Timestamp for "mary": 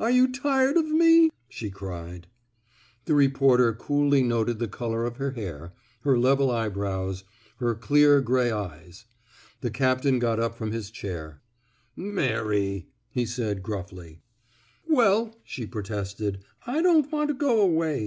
11.94-12.74